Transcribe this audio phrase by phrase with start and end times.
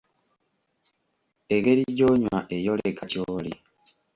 [1.53, 3.53] Engeri gy'onywa eyoleka ky'oli.